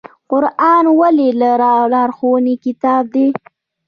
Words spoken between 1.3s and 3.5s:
د لارښوونې کتاب دی؟